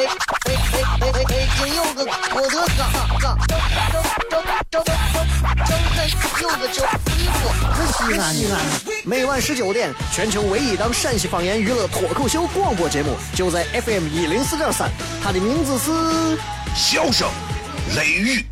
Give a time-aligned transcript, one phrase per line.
[0.00, 0.08] 哎
[0.46, 0.52] 哎
[1.00, 1.48] 哎哎哎！
[1.58, 2.04] 今有个
[2.34, 2.82] 我的嘎
[3.20, 3.58] 嘎，张
[4.30, 4.88] 张张张张
[6.40, 6.82] 有个叫
[7.16, 7.40] 衣服，
[7.92, 8.54] 西安西安。
[9.04, 14.90] 每晚十九点，全球唯一档陕西方言娱乐脱口秀广播节目，就在 FM 一零四点三，
[15.22, 15.90] 它的名字是
[16.74, 17.28] 《笑声
[17.94, 18.44] 雷雨》。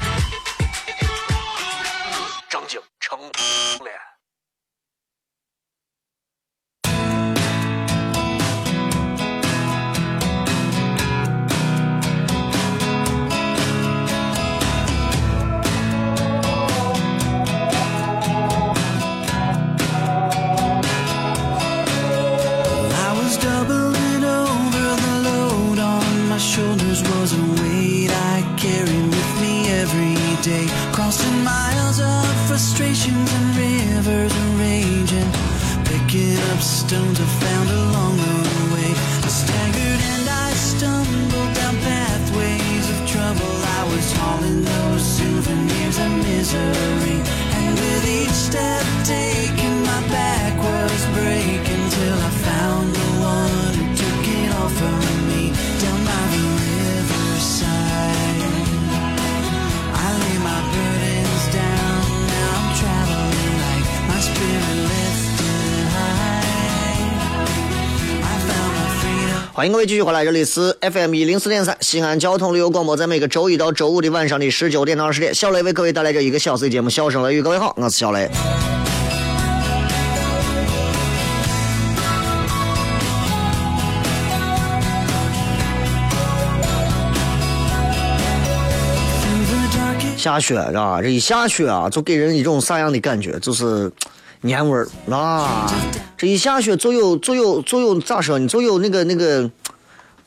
[69.59, 77.41] 欢迎各位继续回来，这里是 FM 一零四点三西安交通旅游广播，在每个周一到周五的晚上的十九点到二十点，小雷为各位带来这一个小时的节目《笑声雷雨》。
[77.43, 78.31] 各位好，我是小雷。
[90.17, 91.03] 下雪是吧？
[91.03, 93.37] 这一下雪啊，就给人一种啥样的感觉？
[93.41, 93.91] 就是
[94.41, 95.73] 年味儿啊。
[96.17, 98.49] 这一下雪就有就有就有咋说呢？
[98.49, 99.51] 就有那个那个，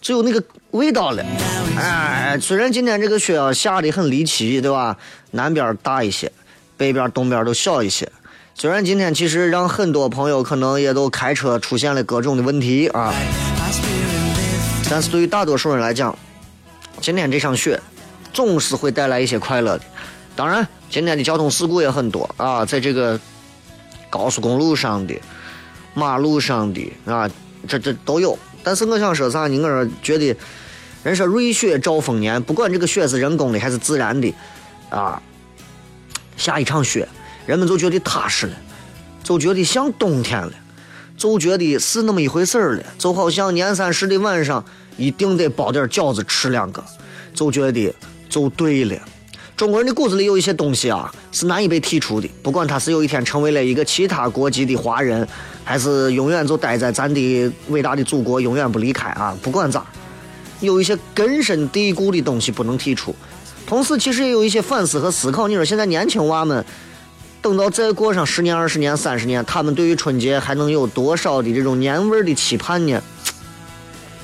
[0.01, 0.41] 就有那个
[0.71, 1.23] 味道了。
[1.77, 4.97] 哎，虽然今天这个雪啊下的很离奇，对吧？
[5.31, 6.31] 南边大一些，
[6.77, 8.09] 北边东边都小一些。
[8.53, 13.13] 虽然今天其实让很多朋友可能也都开车出现了各种的问题啊，
[14.89, 16.15] 但是对于大多数人来讲，
[16.99, 17.81] 今天这场雪
[18.33, 19.83] 总是会带来一些快乐的。
[20.35, 23.19] 当然，今天的交通事故也很多啊，在这个
[24.11, 25.15] 高速公路上的。
[25.93, 27.29] 马路上的啊，
[27.67, 28.37] 这这都有。
[28.63, 29.59] 但是我想说啥呢？
[29.59, 30.33] 我说觉得，
[31.03, 34.33] 人说瑞雪兆丰年，不管这个雪是人工的还是自然的，
[34.89, 35.21] 啊，
[36.37, 37.05] 下一场雪，
[37.45, 38.53] 人们就觉得踏实了，
[39.21, 40.53] 就觉得像冬天了，
[41.17, 42.83] 就觉得是那么一回事了。
[42.97, 44.63] 就好像年三十的晚上
[44.95, 46.81] 一定得包点饺子吃两个，
[47.33, 47.93] 就觉得
[48.29, 48.95] 就对了。
[49.61, 52.27] 中国人的骨子里有一些东西啊，是难以被剔除的。
[52.41, 55.27] 不管他是有一天成为了一个其他国籍的华人，
[55.63, 59.37] 还是永远就待在咱的伟大的祖国，永远不离开啊！
[59.39, 59.85] 不管咋，
[60.61, 63.15] 有一些根深蒂固的东西不能剔除。
[63.67, 65.47] 同时，其实也有一些反思和思考。
[65.47, 66.65] 你说现在年轻娃们，
[67.39, 72.99] 等到再过上十年、二十年、三十年，他们对于春节还能有多少的这种年味的期盼呢？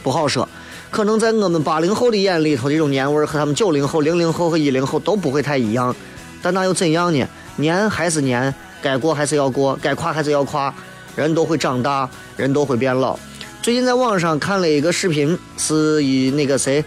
[0.01, 0.49] 不好说。
[0.89, 5.95] 可能在我们八零后的眼里头，这种年味和他们九零后、零零后和一零后都不会太一样，
[6.41, 7.27] 但那又怎样呢？
[7.57, 10.73] 年还是年，该过还是要过，该跨还是要跨。
[11.15, 13.17] 人都会长大，人都会变老。
[13.61, 16.85] 最近在网上看了一个视频，是以那个谁，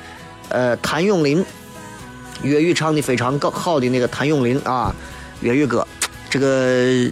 [0.49, 1.44] 呃，谭咏麟，
[2.43, 4.94] 粤语唱的非常好的那个谭咏麟啊，
[5.41, 5.84] 粤语歌，
[6.31, 7.10] 这个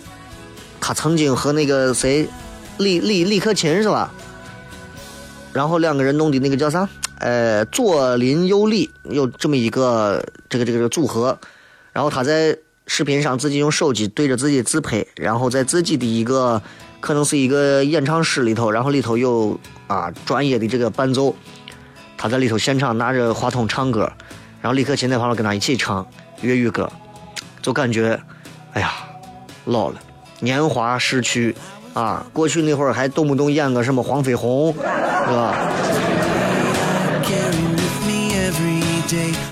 [0.80, 2.28] 他曾经和那个谁，
[2.78, 4.14] 李李李克勤是吧？
[5.58, 6.88] 然后两个人弄的那个叫啥？
[7.18, 11.36] 呃，左邻右里有这么一个这个这个组合。
[11.92, 16.62] 然后他在视频上自己用手机对着自己自拍，然后在自己的一个
[17.00, 21.34] 可能是一个演唱室里头，然后里头有啊专业的这个伴奏，
[22.16, 24.02] 他在里头现场拿着话筒唱歌，
[24.60, 26.06] 然后李克勤在旁边跟他一起唱
[26.42, 26.88] 粤语歌，
[27.60, 28.16] 就感觉
[28.74, 28.92] 哎呀
[29.64, 30.00] 老了，
[30.38, 31.56] 年华逝去。
[31.94, 35.56] 啊，过去那会儿还动不动演个什么黄飞鸿，是吧？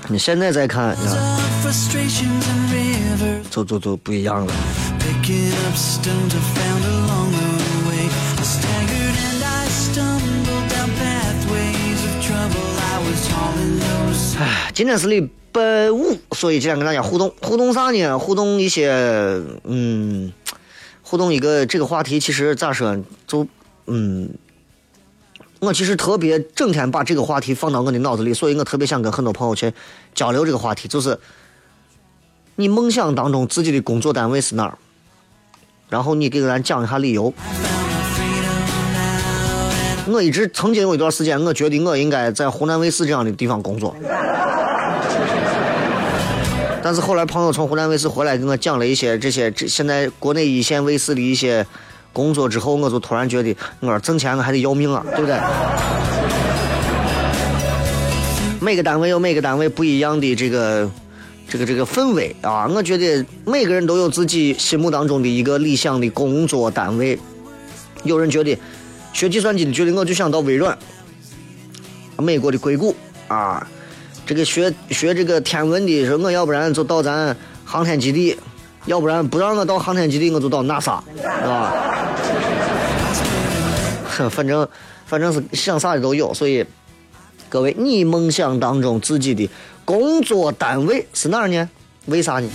[0.07, 0.95] 你现在再看，
[3.49, 4.53] 走走走，不一样了。
[14.39, 18.17] 哎，今天是礼拜五，所以今天跟大家互动，互动啥呢？
[18.17, 18.91] 互动一些，
[19.63, 20.31] 嗯。
[21.09, 23.47] 互动一个这个话题，其实咋说，就
[23.85, 24.29] 嗯，
[25.61, 29.71] 我其实特别整天把这个话题放到我的脑子里，所以我特别想跟很多朋友去
[30.13, 31.17] 交流这个话题，就是
[32.57, 34.77] 你梦想当中自己的工作单位是哪儿？
[35.87, 37.33] 然后你给咱讲一下理由。
[40.07, 43.95] 我一直曾经有一段时间，我觉得我应该在湖南卫视这样的地方工作。
[46.87, 51.67] 但是后来朋友从湖南卫视回来，给我讲了一些这些这现在国内一线卫视的一些
[52.13, 55.37] 工作之后，我就突然觉得，我挣钱我还得要命啊，对不对？
[58.61, 60.89] 每个单位有每个单位不一样的这个
[61.49, 67.19] 这个这个氛围啊，我觉得每个人都有自己心目当中的一个理想的工作单位。
[68.03, 68.57] 有人觉得
[69.11, 70.77] 学计算机的，觉得我就想到微软，
[72.15, 72.95] 美国的硅谷
[73.27, 73.67] 啊。
[74.27, 77.33] 这个学学这个天文的，说我要不然就到咱
[77.63, 78.37] 航天基地，
[78.85, 81.73] 要不然不让我到航天基地，我就到 NASA，是吧？
[84.29, 84.67] 反正
[85.05, 86.65] 反正是想啥的都有，所以
[87.47, 89.49] 各位，你梦想当中自己的
[89.85, 91.69] 工作单位是哪儿呢？
[92.07, 92.49] 为啥呢？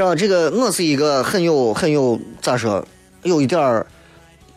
[0.00, 2.86] 道这个，我是一个很有很有咋说，
[3.22, 3.86] 有一点儿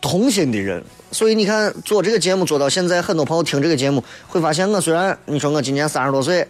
[0.02, 6.48] 童心的人，所以你看做这个节目做到现在，很多朋友听这个节目会发现，我虽然你说我今年三十多岁，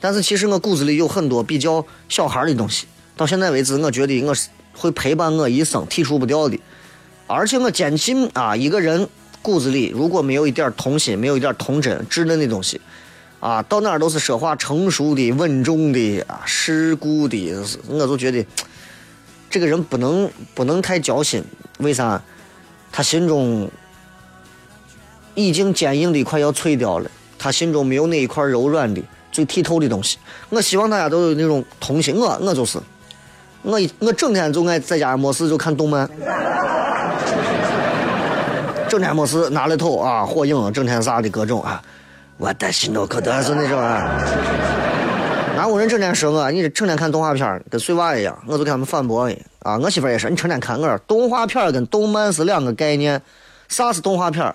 [0.00, 2.86] 但是其实我骨子里有很多比较小孩的东西。
[3.16, 6.58] 到现在为止，我觉得我是会陪伴我一生、剔除不掉的。
[7.26, 9.08] 而且我坚信啊，一个人
[9.40, 12.80] 骨子里如果没有一点童心，没有一点童真、稚嫩的东西。
[13.44, 17.54] 啊，到哪儿都是说话成熟的、稳重的啊，世故的，
[17.86, 18.42] 我就觉得
[19.50, 21.44] 这个人不能不能太交心。
[21.76, 22.18] 为啥？
[22.90, 23.70] 他心中
[25.34, 30.16] 已经坚硬的快要脆掉了，他心中没有那一块柔软的、最剔透的东西。
[30.48, 32.16] 我希望大家都有那种童心。
[32.16, 32.78] 我我就是，
[33.60, 36.08] 我我整天就爱在家没事就看动漫，
[38.88, 41.82] 整天没事拿来头啊，火影，整天啥的各种啊。
[42.36, 44.20] 我的心都可得是那种啊！
[45.56, 48.36] 哪有人整天说我，你这成天看动画片跟碎娃一样？
[48.46, 49.78] 我就给他们反驳啊！
[49.78, 53.22] 我媳妇也是，你成天看我，动画片跟动漫是两个概念。
[53.68, 54.54] 啥是动画片？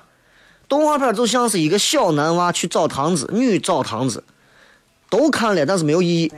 [0.68, 4.24] 动画片就像是一个小男娃去澡堂子，女澡堂子，
[5.10, 6.32] 都看了，但是没有意义。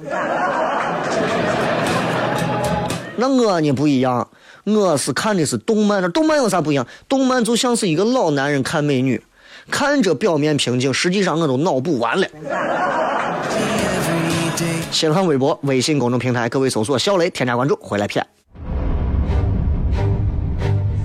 [3.17, 4.27] 那我呢不一样，
[4.63, 6.01] 我是看的是动漫。
[6.01, 6.87] 那动漫有啥不一样？
[7.09, 9.21] 动漫就像是一个老男人看美女。
[9.71, 12.27] 看着表面平静，实际上我都脑补完了。
[14.91, 18.23] 新浪微博、微信公众平台，各位搜索“小雷”，添加关注，回来骗。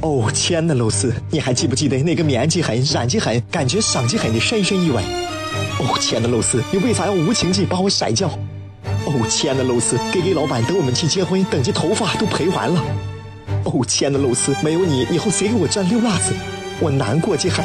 [0.02, 5.02] 哦，亲爱的露丝，你还记不记得那个面积狠、染技狠、感觉伤及狠的深深意外？
[5.78, 8.28] 哦，亲爱的露丝，你为啥要无情地把我甩掉？
[9.06, 12.84] 哦，亲爱的露丝给给老板等我们去结婚，等这头发都赔完了。
[13.64, 16.34] 哦，亲爱的露丝，没有你，以后谁给我粘溜辣子？
[16.80, 17.64] 我难过极了。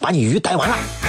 [0.00, 1.07] 把你鱼逮完了。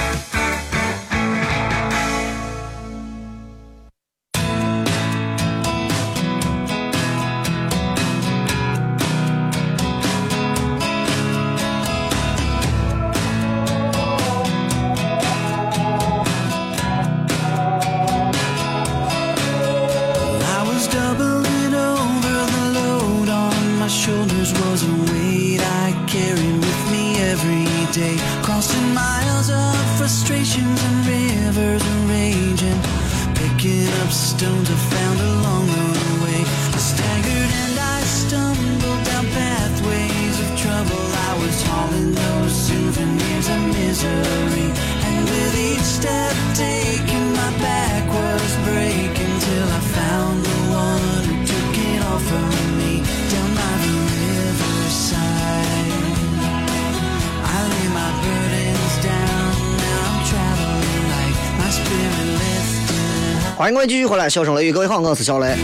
[63.79, 65.55] 欢迎继续回来，笑声雷雨，各位好，我是小雷。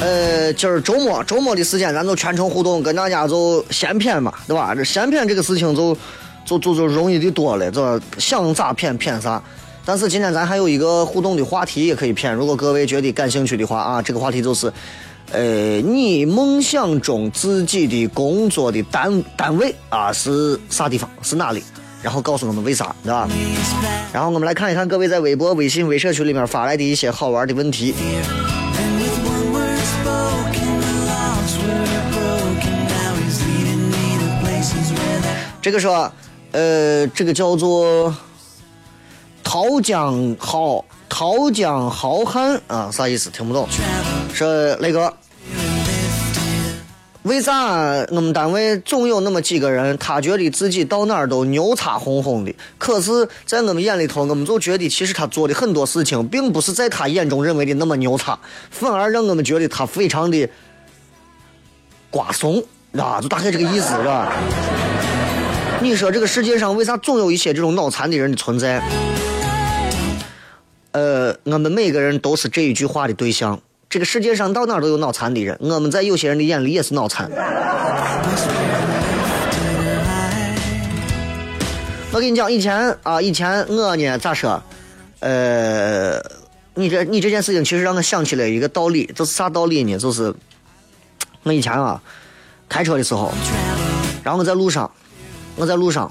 [0.00, 4.74] 呃，今儿周末，周末的时间，咱就全程互动，跟大家就闲谝嘛，对吧？
[4.74, 5.94] 这闲谝这个事情就
[6.46, 9.42] 就就就容易的多了，这想咋谝谝啥。
[9.84, 14.72] 但是今天咱还有一个互动的话题也可以谝，如果各位觉得感兴趣的话啊，这个话题就是，
[15.32, 15.42] 呃，
[15.82, 21.10] 你梦想中自己的工作的单单位啊是啥地方？
[21.20, 21.62] 是哪里？
[22.02, 23.28] 然后告诉我们为啥，对吧？
[24.12, 27.94] 然后我们来看一看各位在微博、微信、微社区里面发来的一些好玩的问题。
[35.60, 36.12] 这个说，
[36.50, 38.12] 呃，这个叫做
[39.44, 43.30] 桃江浩桃江豪汉啊，啥意思？
[43.30, 43.68] 听不懂。
[44.34, 45.12] 说那个。
[47.22, 58.36] 为啥我们单位总有那么几个人，他觉得自己到哪儿都牛叉哄哄的，可是，在我们眼里头，我们就觉得其实他做的很多事情，并不是在他眼中认为的那么牛叉，
[58.70, 60.48] 反而让我们觉得他非常的
[62.10, 62.60] 瓜怂，
[62.98, 64.32] 啊，就大概这个意思，是吧？
[65.80, 68.82] 你说这个世界上为啥总有一些这种脑残的人的存在？
[70.90, 73.60] 呃，我们每个人都是这一句话的对象。
[73.92, 77.30] 这个世界上到哪都有脑残的人，我们在有些人的眼里也是脑残。
[82.10, 84.62] 我跟你讲，以前啊，以前我呢咋说？
[85.20, 86.18] 呃，
[86.72, 89.98] 你这你这件事情其实让我想起了一个道理，就是啥道理呢？
[89.98, 90.34] 就是
[91.42, 92.00] 我以前啊
[92.70, 93.30] 开车的时候，
[94.24, 94.90] 然后我在路上，
[95.54, 96.10] 我在路上，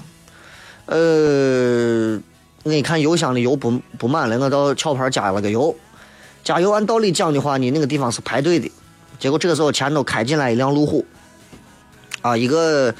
[0.86, 2.16] 呃，
[2.62, 5.74] 我一看油箱的油不不满了，我到壳牌加了个油。
[6.44, 8.70] 加油，按道理讲的话你，那个地方是排队的。
[9.18, 11.04] 结果这个时候前头开进来一辆路虎，
[12.20, 12.92] 啊，一个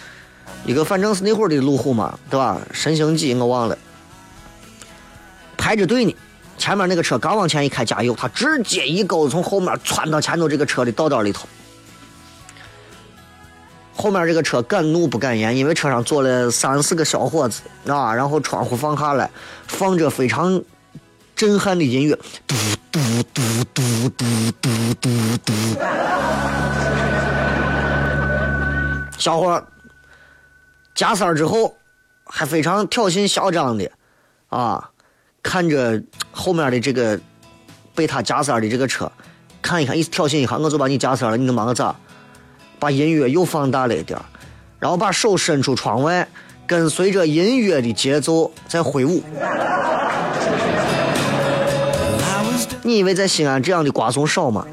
[0.64, 2.60] 一个反正是那会儿的路虎嘛，对吧？
[2.72, 3.76] 神行几我忘了，
[5.56, 6.14] 排着队呢。
[6.58, 11.48] 前面那个车刚往前一开加油，他直接一钩子从后面窜到前头这个车的道道里头。
[13.96, 19.28] 后面这个车敢怒不敢言，因为车上坐了三四个小伙子啊，然后窗户放下来，
[19.66, 20.62] 放着非常
[21.42, 22.54] 震撼的音乐，嘟。
[22.92, 23.00] 嘟
[23.32, 23.42] 嘟
[23.74, 24.24] 嘟嘟
[24.60, 24.68] 嘟
[25.00, 25.08] 嘟
[25.44, 25.52] 嘟，
[29.18, 29.66] 小伙
[30.94, 31.74] 加塞之后
[32.26, 33.90] 还非常挑衅嚣张的
[34.50, 34.90] 啊，
[35.42, 37.18] 看着后面的这个
[37.94, 39.10] 被他加塞的这个车，
[39.60, 41.96] 看一看，一挑衅一下，我就把你加塞了，你能把我咋？
[42.78, 44.20] 把音乐又放大了一点
[44.78, 46.28] 然后把手伸出窗外，
[46.66, 49.22] 跟随着音乐的节奏在挥舞。
[52.82, 54.66] 你以为在西安这样的瓜怂少吗？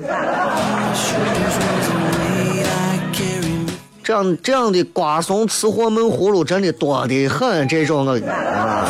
[4.03, 8.87] 这样这样的瓜怂吃货闷葫芦真的多得很，这种啊。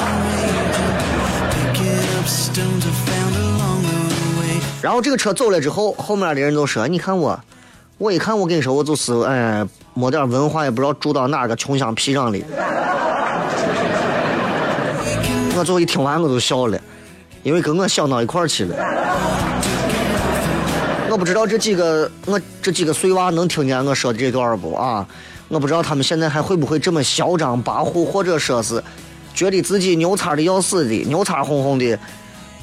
[4.81, 7.38] 然后这个车走了之后，后面的人都说：“你看我，
[7.97, 9.61] 我一看我跟你说，我就是哎，
[9.93, 12.45] 没点文化，也不知道住到哪个穷乡僻壤里。”
[15.57, 16.79] 我最后一听完我就笑了。
[17.43, 18.75] 因为跟我想到一块儿去了，
[21.10, 25.08] 我不知道这几个我这几个碎娃能听见我说的这段不啊？
[25.48, 28.84] 我不知道他们现在还会不会这么嚣张跋扈，或者说是
[29.34, 31.98] 觉得自己牛叉的要死的，牛叉哄哄的，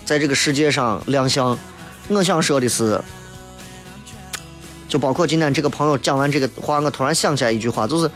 [0.04, 1.59] 在这个世界上亮相。
[2.09, 3.00] 我想说的是，
[4.88, 8.09] 就包括今天这个朋友讲完这个话，我突然想起来一句话，就是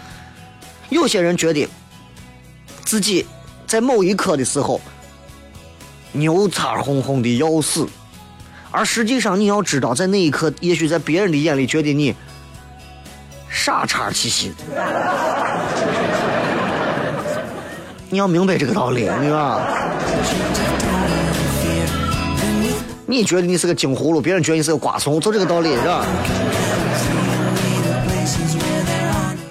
[0.90, 1.66] 有些人觉得
[2.84, 3.26] 自己
[3.66, 4.80] 在某一刻的时候。
[6.12, 7.86] 牛叉哄哄的要死，
[8.70, 12.14] 而实际上你要知道，在那一刻，也许在别人的眼里觉得你
[13.48, 14.52] 傻叉兮兮。
[18.08, 19.60] 你要明白这个道理，明白
[23.06, 26.04] 你觉得你是个金葫芦，别人觉得你是个瓜怂，就这个道理，是吧？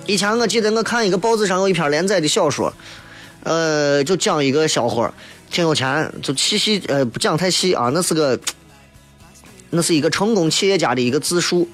[0.05, 2.73] 以前我记得我看一个报纸上有一篇连载的小说，
[3.43, 5.09] 呃，就讲一个小伙。
[5.49, 8.39] 挺有钱，就细细呃不讲太细啊，那是个，
[9.71, 11.67] 那是一个成功企业家的一个自述。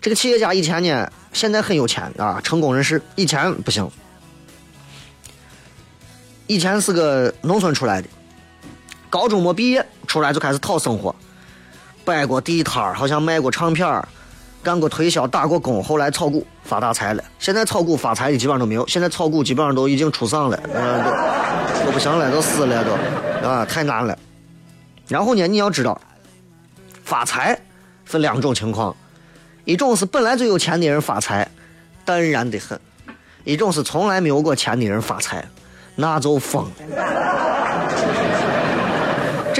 [0.00, 3.02] 这个企业家以前呢，现在很有钱啊，成功人士。
[3.16, 3.90] 以前不行，
[6.46, 8.08] 以前是个农村出来的，
[9.10, 11.14] 高中没毕业出来就开始讨生活，
[12.04, 13.86] 摆过地摊好像卖过唱片
[14.66, 17.22] 干过推销，打过工，后来炒股发大财了。
[17.38, 24.18] 现在炒股发财的基本上都没有，现在炒股基本上都已经出丧了，都都不行了，都死了都，啊，太难了。
[25.06, 26.00] 然后呢，你要知道，
[27.04, 27.56] 发财
[28.04, 28.96] 分两种情况，
[29.64, 31.48] 一种是本来就有钱的人发财，
[32.04, 32.76] 淡然的很；
[33.44, 35.46] 一种是从来没有过钱的人发财，
[35.94, 36.64] 那就疯。
[36.64, 37.55] 了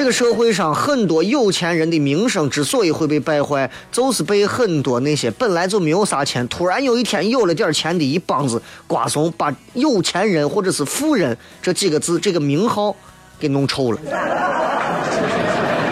[0.07, 12.95] 个社会上很多有钱人的名声之所以会被败坏，就是被很多那些本来就没有啥钱，突然有一天有了点钱的一帮子瓜怂，把有钱人或者是富人这几个字这个名号
[13.39, 14.01] 给弄臭了，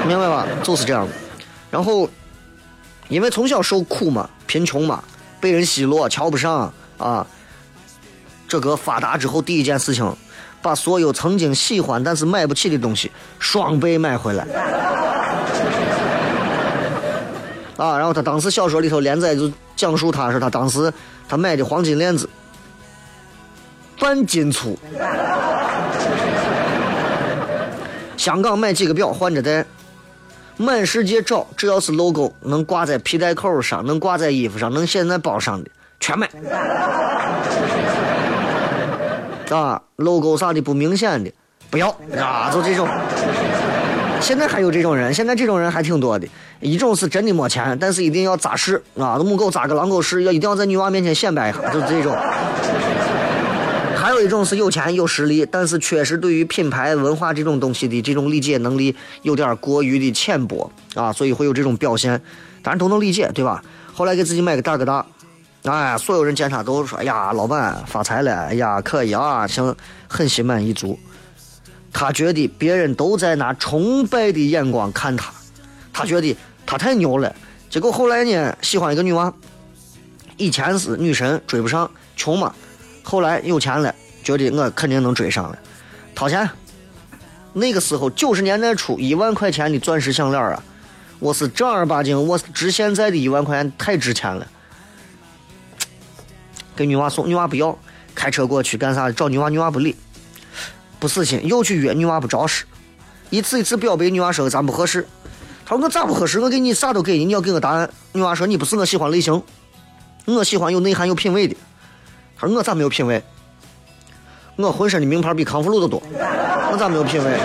[0.06, 0.47] 明白吧？
[0.62, 1.12] 就是这样的。
[1.71, 2.09] 然后，
[3.09, 5.02] 因为从小受苦嘛，贫穷嘛，
[5.40, 7.26] 被人奚落、瞧不上啊，
[8.47, 10.16] 这个发达之后第一件事情。
[10.64, 14.47] 把所有曾经喜欢但是买不起的东西双倍买回来，
[17.76, 17.99] 啊！
[17.99, 20.90] 然后他当时小说里头连载就讲述他是他当时
[21.28, 22.26] 他买的黄金链子
[24.00, 24.78] 半斤粗，
[28.16, 29.66] 香港买几个表换着戴，
[30.56, 35.68] 满世界找只要是 logo 能挂在皮带扣上、能挂在衣服上、能现在包上的
[36.00, 36.30] 全买。
[39.51, 41.31] 啊，logo 啥的不明显的，
[41.71, 42.89] 不要啊，就这种。
[44.21, 46.27] 现在还有这种人，现在这种人还挺多的。
[46.61, 52.17] 一种是真的没钱，但是一定要扎实啊，母狗扎个狼狗屎，要一定要在女娃面前显摆一下，就是这种。
[53.97, 62.21] 还有一种是有钱有实力，但是确实对于品牌文化这种东西的这种理解能力有点过于的浅薄啊，所以会有这种表现。
[62.63, 63.63] 当然都能理解，对吧？
[63.93, 65.05] 后来给自己买个大哥大。
[65.64, 68.49] 哎，所有人见他都说：“哎呀，老板发财了！
[68.49, 69.75] 哎呀，可以啊，行，
[70.06, 70.99] 很心满意足。”
[71.90, 75.33] 他觉得别人都在拿崇拜的眼光看他，
[75.90, 77.35] 他觉得他太牛了。
[77.71, 79.33] 结果后来呢，喜欢一个女娃，
[80.37, 82.54] 以前是女神追不上，穷嘛。
[83.02, 85.59] 后来有钱了，觉得我肯定能追上了，
[86.14, 86.47] 掏钱。
[87.54, 90.62] 那个时候九十年代初，一万块钱的钻石项链啊，
[91.21, 94.47] 我是正儿八经，我是值现在的一万块钱太值钱了。
[96.76, 97.76] 给女娃送，女娃不要，
[98.14, 99.11] 开车过去干啥？
[99.11, 99.95] 找女娃，女娃不理，
[100.99, 102.64] 不死心，又去约女娃不着实，
[103.31, 105.06] 一次一次表白，女娃说咱不合适。
[105.67, 106.41] 他说我咋不合适？
[106.41, 107.89] 我给你啥都给你，你要给我答案。
[108.13, 109.43] 女娃说你不是我喜欢类型，
[110.26, 111.56] 我喜欢有内涵、有品位的。
[112.37, 113.23] 他说我咋没有品位？
[114.56, 116.02] 我浑身的名牌比康复路都多，
[116.71, 117.39] 我咋没有品位？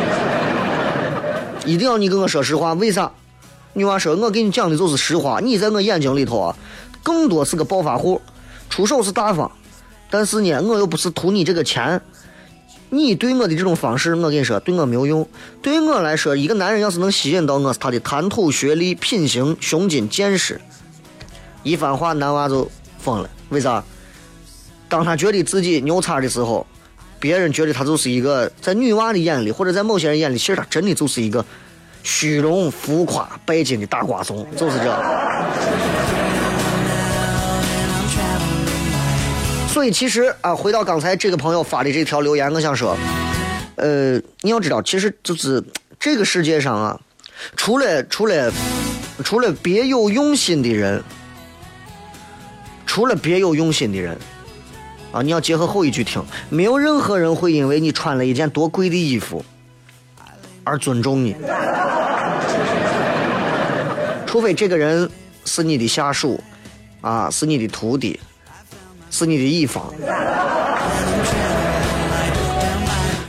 [1.65, 3.11] 一定要你跟我说实话，为啥？
[3.73, 6.55] 女娃说，我给你讲的就是实话，你在我眼睛里头啊，
[7.01, 8.21] 更多是个暴发户。
[8.69, 9.51] 出手是大方，
[10.09, 11.99] 但是呢，我又不是图你这个钱。
[12.91, 15.27] 你对我的这种方式，我跟你说，对我没有用。
[15.61, 20.59] 对我来说，一个男人要是能吸引到我，是他的谈吐、学历、品行、胸襟、见识。
[21.61, 23.29] 一番话，男娃就疯了。
[23.49, 23.83] 为啥？
[24.87, 26.65] 当他觉得自己牛叉的时候，
[27.19, 31.45] 别人觉得他就是一个在女娃的眼里，或者在某些人眼里，其实他真的就是一个
[32.01, 34.85] 虚荣、浮夸、拜金的大瓜怂，就是这。
[39.79, 42.97] 所以其实啊，回到刚才这个朋友发的这条留言，我想说，
[43.77, 45.63] 呃，你要知道，其实就是
[45.97, 46.99] 这个世界上啊，
[47.55, 48.51] 除了除了
[49.23, 51.01] 除了别有用心的人，
[52.85, 54.17] 除了别有用心的人，
[55.13, 59.45] 啊，你要结合后一句听，没有任何人会因为你穿了一件多贵的衣服
[60.65, 61.37] 而尊重你，
[64.27, 65.09] 除非这个人
[65.45, 66.37] 是你的下属，
[66.99, 68.19] 啊，是你的徒弟。
[69.09, 69.93] 是你的一方。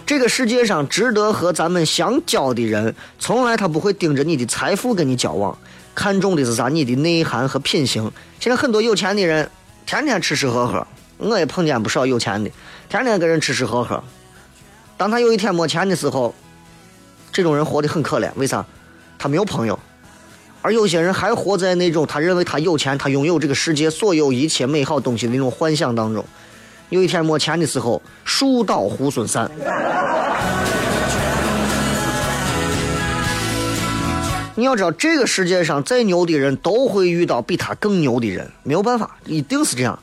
[0.06, 5.56] 这个世界上值得和咱们相交的人，从来他不会盯着你的财富跟你交往，
[5.94, 6.68] 看重的是啥？
[6.68, 8.10] 你的内涵和品行。
[8.40, 9.48] 现在很多有钱的人，
[9.86, 10.84] 天天吃吃喝喝，
[11.18, 12.50] 我也碰见不少有钱的，
[12.88, 14.02] 天天跟人吃吃喝喝。
[14.96, 16.34] 当他有一天没钱的时候，
[17.32, 18.30] 这种人活得很可怜。
[18.34, 18.66] 为啥？
[19.16, 19.78] 他没有朋友。
[20.62, 26.24] 而有些人还活在那种他认为他有钱，他拥有这个世界所有一切美好东西的那种幻想当中。
[26.90, 29.50] 有一天没钱的时候，树倒猢狲散。
[34.56, 39.98] 你要知道，这个世界上再牛的人都会遇到比他更牛的人，没有办法，一定是这样。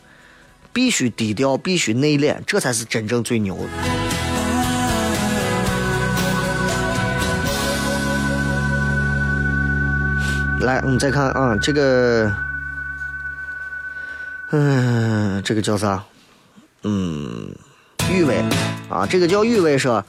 [0.74, 4.07] 必须低调，必须内敛，这才是真正最牛的。
[10.62, 12.32] 来，我们再看啊，这个，
[14.52, 16.04] 嗯，这个叫啥？
[16.84, 17.54] 嗯，
[18.12, 18.44] 雨薇
[18.90, 20.04] 啊，这个叫雨薇说，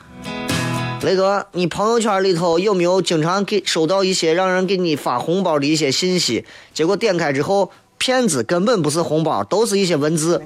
[1.03, 6.47] 雷哥，你朋友圈里头有没有经常给收到一些让人给你发红包的一些信息？
[6.73, 10.43] 结果点开之后，骗子根本不是红包，都是一些文字。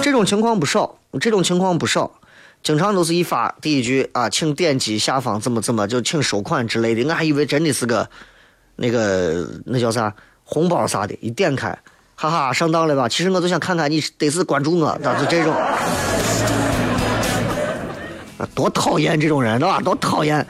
[0.00, 2.12] 这种情况不少，这种情况不少。
[2.62, 8.08] 经常都是一发第一句啊，请点击下方怎么怎么就请收款之类的，我还以为真的是个
[8.76, 11.76] 那个那叫啥红包啥的，一点开，
[12.14, 13.08] 哈哈上当了吧？
[13.08, 15.54] 其实我就想看看你得是关注我，咋是这种？
[18.54, 19.80] 多讨厌这种人，对吧？
[19.80, 20.46] 多讨厌！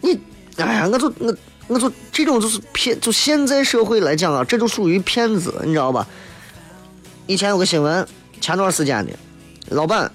[0.00, 0.18] 你，
[0.56, 1.36] 哎呀，我就我
[1.68, 6.04] 我就这种就是骗，就现在社会来讲啊，这就属于骗子，你知道吧？
[7.28, 8.04] 以前有个新闻，
[8.40, 9.12] 前段时间的，
[9.68, 10.10] 老板，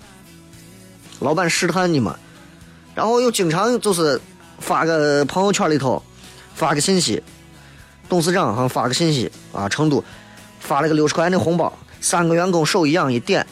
[1.20, 2.16] 老板试探你嘛，
[2.94, 4.20] 然后又经常就是
[4.60, 6.02] 发个朋友圈里头
[6.54, 7.22] 发个信息，
[8.08, 10.04] 董事长哈发个信息啊，成都
[10.60, 13.46] 发了个六十块钱的红包，三个员工手一扬一点，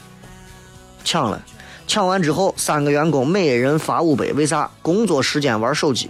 [1.03, 1.41] 抢了。
[1.87, 4.67] 抢完之后，三个员工每人发五百，为啥？
[4.81, 6.09] 工作时间玩手机。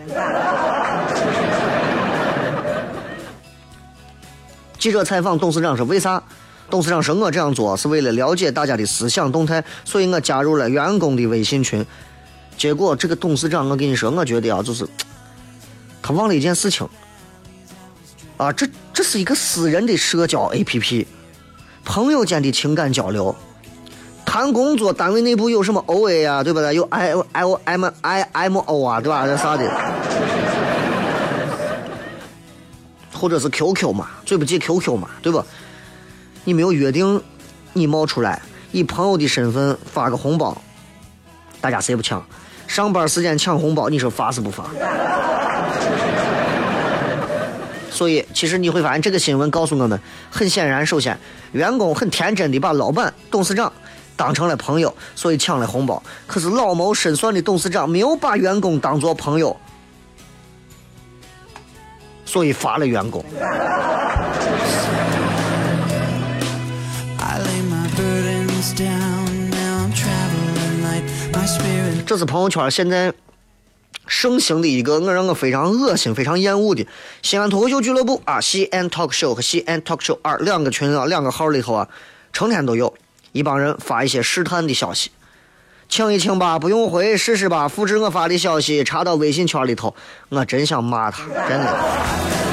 [4.79, 6.23] 记者采访董事长说：“为啥？”
[6.69, 11.85] 董事长说：“我这样做是为了了解大家的思想动态，所以我加入了员工的微信群。
[12.57, 14.87] 结果这个董事长，我跟你说，我觉得啊，就是
[16.01, 16.87] 他忘了一件事情
[18.37, 21.05] 啊，这这是一个私人的社交 APP，
[21.83, 23.35] 朋友间的情感交流。”
[24.25, 26.73] 谈工作，单位内部有什么 O A 啊，对不对？
[26.75, 29.25] 有 I I M I M O 啊，对吧？
[29.25, 29.71] 这啥的？
[33.13, 35.41] 或者是 Q Q 嘛，最不济 Q Q 嘛，对不？
[36.45, 37.21] 你没有约定，
[37.73, 40.55] 你冒出来以朋友的身份发个红包，
[41.59, 42.25] 大家谁不抢？
[42.67, 44.65] 上班时间抢红包，你说发是不发？
[47.89, 51.17] 所以，其实你会发现，这个新闻告诉我们，很显然，首先，
[51.51, 53.71] 员工很天真的把老板、董事长。
[54.17, 56.01] 当成了朋友，所以抢了红包。
[56.25, 59.55] 可是老谋深算的董事长没有把员工当做朋友，
[62.25, 63.23] 所以罚了员工。
[72.05, 73.13] 这是朋友圈现在
[74.07, 76.87] 盛行的一个我让我非常恶心、非常厌恶的
[77.21, 81.87] 西安脱口秀俱乐部啊，西安 talk show 和西安 talk show 二两个群啊，两个号里头啊，
[82.31, 82.93] 成天都有。
[83.31, 85.11] 一帮人发一些试探的消息，
[85.89, 89.93] 请一请吧，不用回，试试吧，复制我发的消息，插到微信圈里头。
[90.29, 92.44] 我真想骂他，真的。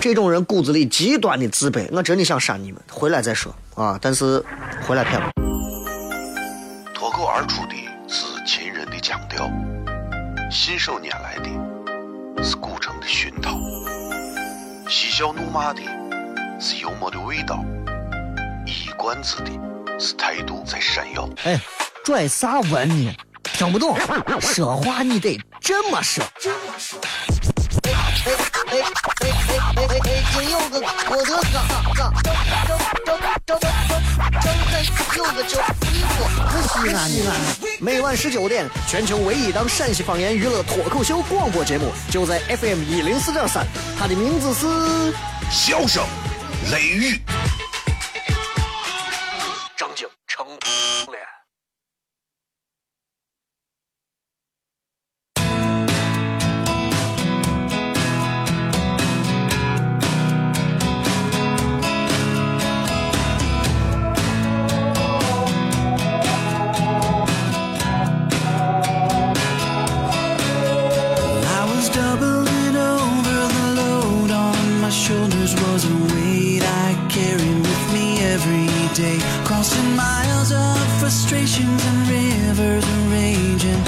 [0.00, 2.80] 这种人骨子里极端的自卑，我真的想删你们。
[2.90, 4.42] 回来再说啊，但是
[4.86, 5.30] 回来骗我。
[6.94, 7.74] 脱口而出的
[8.08, 9.50] 是秦人的腔调，
[10.50, 13.58] 信手拈来的是古城的熏陶，
[14.88, 15.82] 嬉笑怒骂的
[16.58, 17.62] 是幽默的味道。
[18.66, 19.50] 一冠子的
[19.98, 21.28] 是态度在闪耀。
[21.44, 21.60] 哎，
[22.04, 23.14] 拽啥文呢？
[23.42, 23.96] 听不懂，
[24.40, 26.24] 说话你得这么说。
[27.84, 27.92] 哎
[28.24, 28.32] 哎
[28.66, 28.82] 哎
[29.80, 30.22] 哎哎哎哎！
[30.34, 31.40] 今有个我的哥
[31.94, 33.70] 哥，张张张张张张
[35.16, 35.58] 有个叫
[35.90, 36.14] 衣服，
[36.50, 37.16] 不西安的。
[37.80, 43.66] 每晚十九点，全球唯一档陕西方言娱乐脱口秀广播节目，就在 FM 一零四点三。
[43.98, 44.66] 它的名字是
[45.50, 46.04] 《笑声
[46.70, 47.14] 雷雨》。
[75.62, 83.12] was a weight I carried with me every day, crossing miles of frustrations and rivers of
[83.12, 83.82] rage, and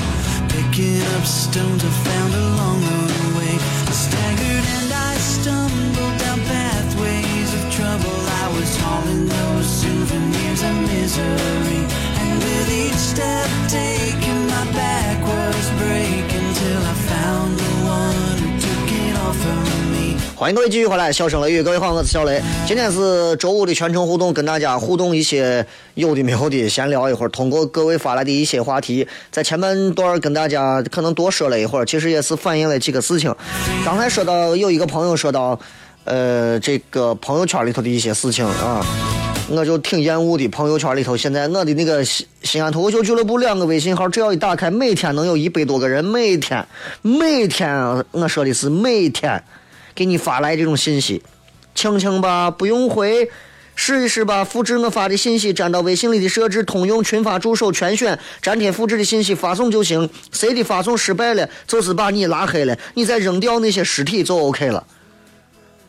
[0.50, 3.54] picking up stones I found along the way.
[3.90, 8.18] I staggered and I stumbled down pathways of trouble.
[8.42, 11.82] I was hauling those souvenirs of misery,
[12.20, 14.91] and with each step taken, my back.
[20.42, 22.42] 欢迎各位继续回来，笑声雷雨，各位好，我是小雷。
[22.66, 27.28] 今天是周五的全程互动，跟大家互动一些有的没有的，闲聊一会儿。
[27.28, 33.33] 通过各位发来的一些话题，在前半段跟大家可能多说了一会儿，其实也是反映了几个事情。
[33.85, 35.57] 刚才说到有一个朋友说到，
[36.02, 38.85] 呃，这个朋友圈里头的一些事情啊，
[39.48, 40.48] 我就挺厌恶的。
[40.48, 46.66] 朋友圈里头，现在我的那个西西安脱口秀俱乐部两个微信号，只要一打开，每天能有一百多个人，每天
[47.00, 49.40] 每天，我说的是每天。
[49.94, 51.22] 给你发来这种信息，
[51.74, 53.31] 请请吧，不用回，
[53.74, 54.44] 试一试吧。
[54.44, 60.09] 复制我发的信息，粘到微信里的设置，通用群发助手全选，粘贴复制的信息发送就行。
[60.33, 64.87] 谁的发送失败了，就是把你拉黑了，你再扔掉那些尸体就 OK 了。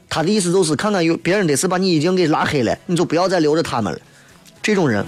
[0.09, 3.99] 他的意思就是，看看有别人的是把你已经给拉黑了，你就不要再留着他们了。
[4.61, 5.03] 这种人，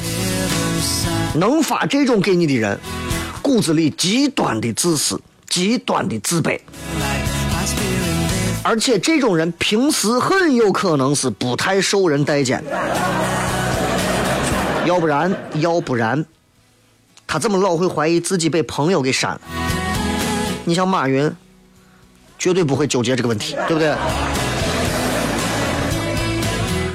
[1.36, 2.77] 能发这种给你的人，
[3.41, 6.60] 骨子里极端的自私，极端的自卑。
[8.67, 12.63] 而且这种人平时很有可能是不太受人待见，
[14.88, 16.25] 要不然要不然，
[17.28, 19.41] 他怎么老会怀疑自己被朋友给删了？
[20.63, 21.32] 你像马云，
[22.39, 23.93] 绝对不会纠结这个问题，对不对？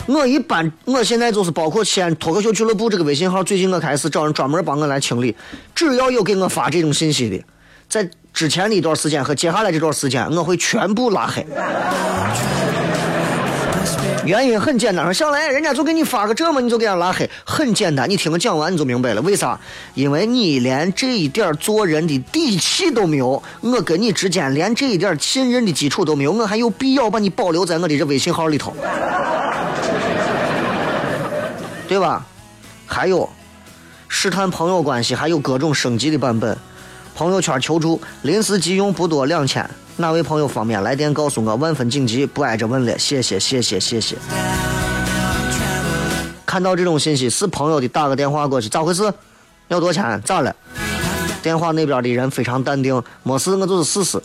[0.09, 5.37] 我一般，我现在就是包括西安脱口秀俱乐部这个微信号，最近我开始找人专门帮我来清理。
[5.73, 7.41] 只要有给我发这种信息的，
[7.91, 11.45] 在之前的一段时间和接下来这段时间，我会全部拉黑。
[14.25, 18.09] 原因很简单，说小雷，人家就给你发个这么，你就给人拉黑，很简单。
[18.09, 19.21] 你听我讲完，你就明白了。
[19.23, 19.59] 为啥？
[19.95, 28.73] 因为你连这一点做人的底气都没有，我跟你之间连这一点信任的基础都没有，我还有必要把你保留在我的这微信号里头？
[31.89, 32.25] 对吧？
[32.87, 33.29] 还有
[34.07, 36.57] 试探朋友关系，还有各种升级的版本。
[37.15, 41.55] 朋友圈求助，临时急用不多两千，哪位朋友方便来电告诉我？
[41.57, 44.17] 万分紧急，不挨着问了，谢谢谢谢谢谢。
[46.47, 49.13] 看到这种信息是朋友的，打个电话过去，咋回事？
[49.69, 50.21] 要多少钱？
[50.25, 50.55] 咋了？
[51.43, 54.21] 电话那边的人非常淡定，没事，我就是试试。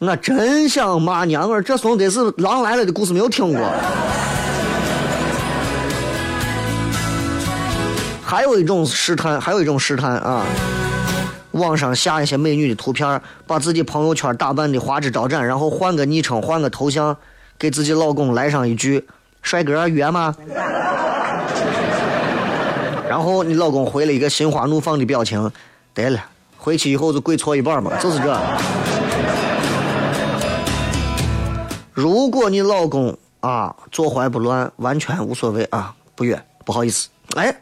[0.00, 3.60] 我真想骂娘们，这怂得是《狼来了》的故事没有听过。
[8.28, 10.44] 还有一种试探，还有一种试探啊！
[11.52, 17.16] 网上下一些美女的图片，把自己朋友圈打扮的花枝招展，然后换个昵称，换个头像，
[17.58, 19.08] 给自己老公来上一句
[19.40, 20.36] “帅哥约吗？”
[23.08, 25.50] 然后你老公回了一个心花怒放的表情。
[25.94, 26.22] 得了，
[26.58, 28.38] 回去以后就跪搓衣板嘛，就是这。
[31.94, 37.56] 如果你老公啊坐怀不乱，完全无所谓啊，不约，不好意思，哎。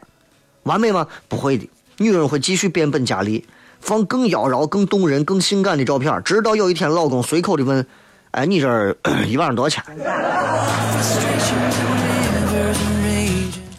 [0.67, 1.07] 完美吗？
[1.27, 3.43] 不会的，女人会继续变本加厉，
[3.81, 7.83] 放更妖娆、更动人、更性感的照片，直到有一天老公随口的问
[8.31, 8.95] ：“哎，你这儿
[9.27, 9.83] 一晚上多少钱？”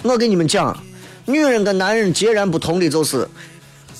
[0.03, 0.77] 我跟你们讲，
[1.27, 3.29] 女人跟男人截然不同的就是，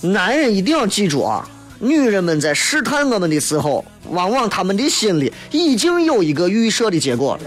[0.01, 1.47] 男人一定要记住啊，
[1.79, 7.43] 女人们在试探我们的时候，往往他们的心里已经有一个预设的结果了。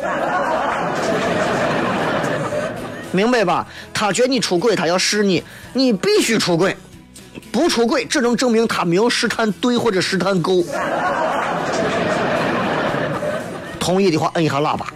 [3.11, 3.67] 明白吧？
[3.93, 5.43] 他觉得你出轨，他要试你，
[5.73, 6.75] 你必须出轨，
[7.51, 10.63] 不出轨只能证明他没有试探对或者试探够。
[13.79, 14.87] 同意的话，摁一下喇叭。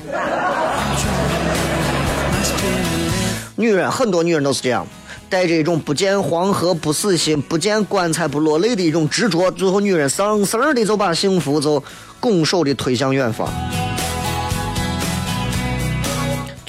[3.56, 4.86] 女人很多女人都是这样，
[5.30, 11.84] 带着一种不见黄河不死心，不见棺材不落泪的一种执着，最后女人生生的就把幸福就
[12.20, 13.50] 拱手的推向远方。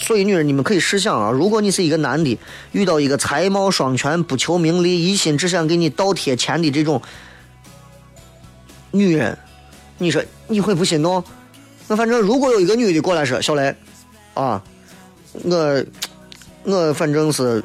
[0.07, 2.39] 所以，女人，你们可以试想啊，如果你是一个男的，
[2.71, 7.03] 遇到一个才貌双全、不求名利、一心只想给你倒贴钱的这种
[8.93, 9.37] 女人，
[9.99, 11.25] 你说你会不心动？
[11.89, 13.75] 那反正如果有一个女的过来说：“小雷，
[14.35, 14.63] 啊，
[15.43, 15.85] 我
[16.63, 17.61] 我反正是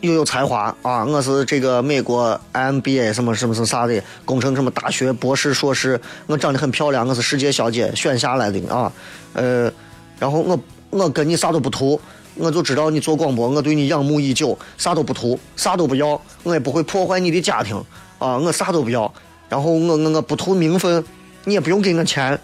[0.00, 8.92] 又有才华啊，我是这个美国 MBA 什么什么是啥的工程什么大学博士硕士，我长得很漂亮，我是世界小姐选下来的啊，
[9.34, 9.72] 呃。”
[10.22, 10.56] 然后我
[10.90, 12.00] 我跟你啥都不图，
[12.36, 17.76] 我就知道你做广播，我对你仰慕已久，啥都不图，啥都不要，我也不会破坏你的家庭
[18.20, 19.12] 啊，我啥都不要。
[19.48, 21.04] 然后我我我不图名分，
[21.42, 22.38] 你也不用给我钱，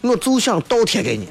[0.00, 1.28] 我就想倒贴给你。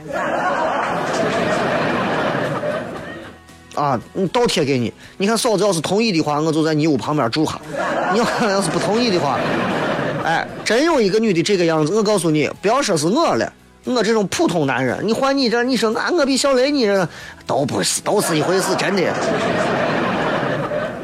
[3.76, 7.60] 啊，你倒贴给你，你看嫂子要是同意的话，我就在你屋旁边住哈。
[8.14, 9.38] 你要要是不同意的话，
[10.24, 13.52] 哎，真有一个女的这个样子，我告诉你，不要说是我了。
[13.84, 17.10] 我这种普通男人，你换你这，你说俺我比小雷你这
[17.48, 19.14] 都不是，都是一回事，真的。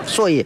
[0.05, 0.45] 所以，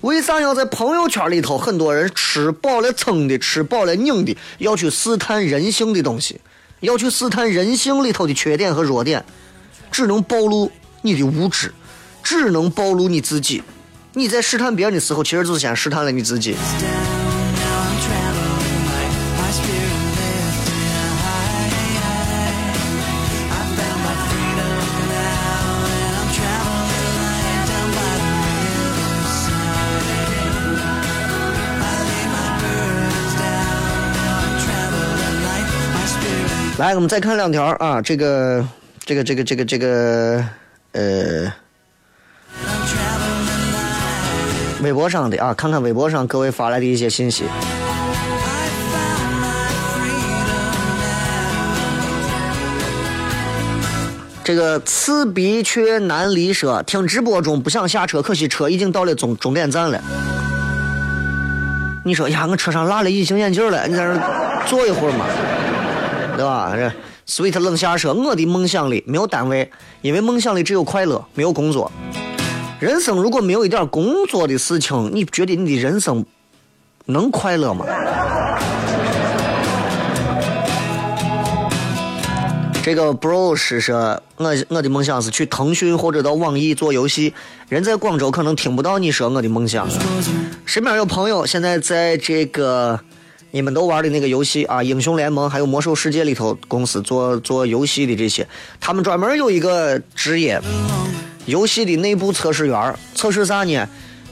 [0.00, 6.40] 为啥要在朋友圈里头，很多人吃饱了撑的，吃饱了拧的，要去试探人性的东西，
[6.80, 9.24] 要去试探人性里头的缺点和弱点，
[9.90, 10.70] 只能暴露
[11.02, 11.72] 你的无知，
[12.22, 13.62] 只能暴露你自己。
[14.14, 16.56] 你在试探别人的时候，其实就是先试探了你自己。
[36.82, 38.66] 来，我们再看两条啊，这个，
[39.04, 40.44] 这个，这个，这个，这个，
[40.90, 41.52] 呃，
[44.82, 47.44] 微博上的啊，看看微博上各位发来的一些信息。
[54.42, 60.02] 这个刺鼻却难离舍，听直播中不想下车，可惜车已经到了终终点站了。
[62.04, 64.20] 你说呀，我车上落了隐形眼镜了，你在这
[64.66, 65.26] 坐一会儿嘛？
[66.36, 66.72] 对吧？
[66.74, 66.92] 这
[67.26, 71.90] Sweet 冷夏说：“我的梦想里没有单位，因为梦想里只有快乐，没有工作。
[72.80, 76.24] 人生如果没有一点工作的事情，你觉得你的人生
[77.06, 77.86] 能快乐吗？”
[82.84, 87.32] 这个 bro 是说，我我的梦想是去腾讯或者到网易做游戏。
[87.68, 89.88] 人在广州可能听不到你说我的梦想。
[90.66, 92.98] 身边有朋友现在在这个
[93.54, 98.48] 你们都玩的那个游戏啊，英雄联盟还有魔兽世界里头公司做做游戏的这些，
[98.80, 100.58] 他们专门有一个职业，
[101.44, 102.94] 游戏的内部测试员。
[103.14, 103.86] 测试啥呢？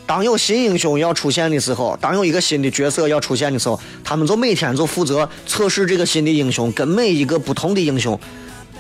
[0.07, 8.19] 当有新英雄要出现的时候，当有一个新的角色要出现的时候，他们就每天就负责测试这个新的英雄，跟每一个不同的英雄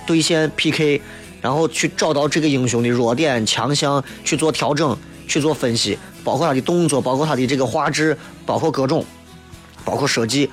[0.06, 1.02] 对线 PK，
[1.42, 4.96] 然后去找到这个英雄的弱点、强项，去做调整、
[5.28, 9.04] 去做分析，包括他的动作，包括他的这个画质，包括各种，
[9.84, 10.50] 包括设计。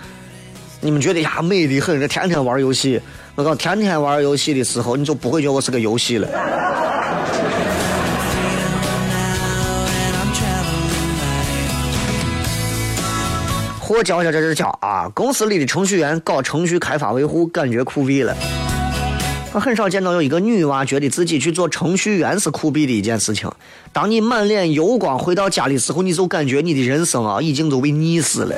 [0.79, 3.01] 你们觉得呀，美的很，这天天玩游戏，
[3.35, 6.27] 我告天天玩游戏的时候，你就不会觉得我是个游戏了。
[13.79, 15.09] 货交下这是交啊！
[15.15, 18.35] 公司里的程序员搞程序开发维护，感觉酷毙了。
[19.53, 23.49] 我很少见到有一个女娃觉得自己去做程序员是苦逼的一件事情。
[23.91, 28.55] 当你满脸油光回到家的时候，你就感觉你的人生啊，已经都被溺死了。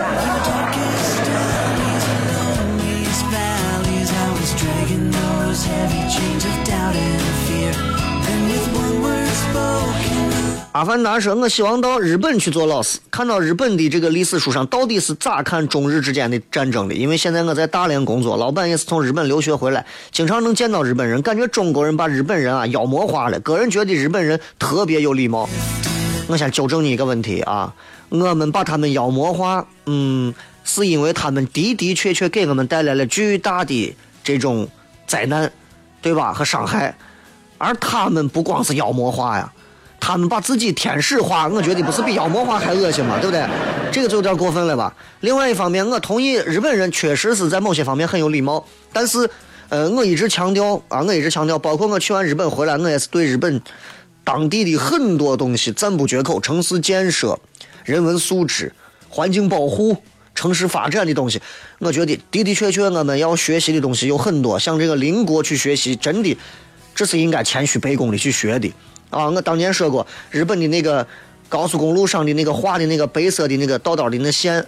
[10.72, 16.94] 阿凡达说：“我希望到日本去做老师，看到日本的这个历史书上到底是咋看中日之间的战争的。
[16.94, 23.40] 因为现在我在大连工作，老板也是从日本留学回来，经常能见到日本人，感觉中国人把日本人啊妖魔化了。
[23.40, 25.50] 个人觉得日本人特别有礼貌。
[26.28, 27.74] 我先纠正你一个问题啊，
[28.10, 30.32] 我们把他们妖魔化，嗯，
[30.64, 34.70] 是因为他们的的确确给我们带来了巨大的这种
[35.08, 35.52] 灾难，
[36.00, 36.32] 对吧？
[36.32, 36.96] 和伤害，
[37.58, 39.52] 而他们不光是妖魔化呀。”
[40.00, 43.18] 他们把自己天使化，我觉得不是比妖魔化还恶心吗？
[43.20, 43.46] 对不对？
[43.92, 44.96] 这个就有点过分了吧。
[45.20, 49.30] 另外一方面，我同意日本人确实是在某些方面很有礼貌，但是，
[49.70, 53.62] 呃，我一直强调啊，我一直强调，包括我去完日本回来，我也是对日本
[54.24, 57.40] 当地的很多东西赞不绝口，城市建设、
[57.84, 58.74] 人文素质、
[59.10, 59.98] 环境保护、
[60.36, 61.42] 城市发展的东西，
[61.80, 66.38] 我觉得的的确确我们要学习的东西有很多，向这个邻国去学习，真的
[66.96, 68.72] 这是应该谦虚卑躬的去学的。
[69.10, 71.06] 啊，我当年说过，日本的那个
[71.48, 74.64] 高速公路上的那个画的那个白色的那个道道的那线，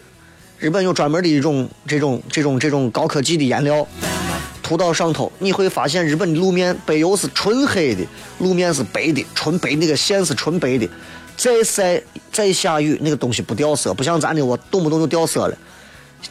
[0.58, 3.88] 日本有专门的一种这种这种这种高科技的颜料
[4.64, 8.04] 涂到上头，你会发现日本的路面柏油是纯黑的，
[8.40, 10.90] 路面是白的，纯白那个线是纯白的，
[11.38, 12.02] 再晒
[12.32, 15.58] 再下雨那个东西不掉色，不像咱的我动不动就掉色了。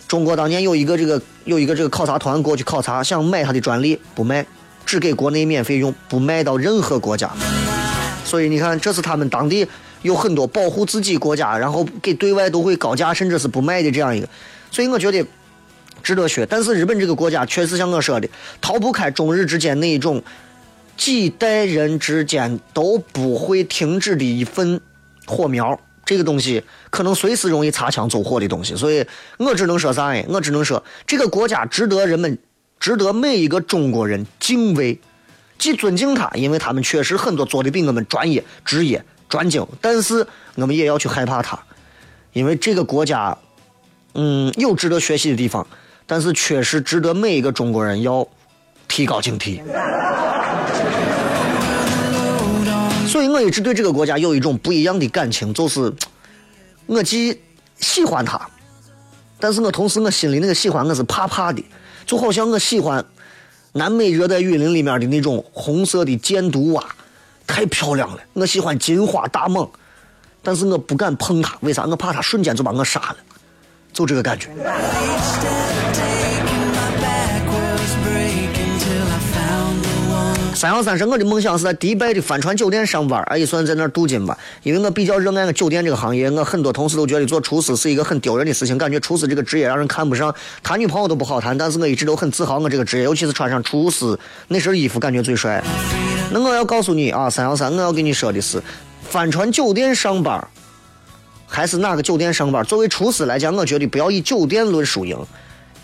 [0.09, 4.45] 中国当年有一个这个有一个这个考察团过去考察，想买他的专利不卖，
[4.87, 7.31] 只给国内免费用，不卖到任何国家。
[8.31, 9.67] 所以你看，这是他们当地
[10.03, 14.29] 有很多保护自己国家，然后给对外都会高价，甚至是不卖的这样一个。
[14.71, 15.27] 所以我觉得
[16.01, 16.47] 值得学。
[16.47, 18.29] 但是日本这个国家确实像我说的，
[18.61, 20.23] 逃不开中日之间那一种
[20.97, 24.81] 几代人之间都不会停止的一份
[25.27, 25.77] 火苗。
[26.05, 28.77] 这个东西可能随时容易擦枪走火的东西。
[28.77, 29.05] 所以
[29.39, 30.25] 我只能说啥哎？
[30.29, 32.39] 我只能说这个国家值得人们，
[32.79, 35.01] 值得每一个中国人敬畏。
[35.61, 41.63] 既尊敬他，因为他们确实很多做的比我们专业、职业、专精，但是我们也要去害怕他，
[42.33, 43.37] 因为这个国家，
[44.15, 45.65] 嗯，有值得学习的地方，
[46.07, 48.27] 但是确实值得每一个中国人要
[48.89, 49.61] 提高警惕。
[53.07, 55.93] 所以我一直对这个国家有一种不一样的感情，就是
[56.87, 57.39] 我既
[57.81, 58.41] 喜欢他，
[59.39, 61.63] 但是我同时我心里那个喜欢我是怕怕的，
[62.07, 63.05] 就好像我喜欢。
[63.73, 66.85] 南美热带雨林里面的那种红色的箭毒蛙，
[67.47, 68.19] 太漂亮了。
[68.33, 69.69] 我喜欢金花大蟒，
[70.43, 71.85] 但是我不敢碰它，为啥？
[71.87, 73.17] 我怕它瞬间就把我杀了，
[73.93, 74.49] 就这个感觉。
[80.61, 84.37] 三幺三说我的梦想是在迪拜的帆船酒店上班，也算在那儿镀金吧。
[84.63, 91.57] 因为我比较热爱酒店这个行业，我很多同事都觉得做厨师是一个很丢人的事情，感觉厨师这个职业让人看不上，谈女朋友都不好谈。
[91.57, 95.65] 但是我一直都很自豪我这个职业，尤其是穿上厨师那身衣服，感觉最帅。
[96.31, 98.63] 那我要告诉你啊，三幺三，我要跟你说的是，
[99.09, 100.47] 帆船酒店上班，
[101.47, 102.63] 还是哪个酒店上班？
[102.67, 105.17] 作为厨师来讲，我觉得不要以酒店论输赢。